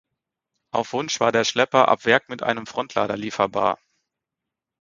[0.71, 3.77] Auf Wunsch war der Schlepper ab Werk mit einem Frontlader lieferbar.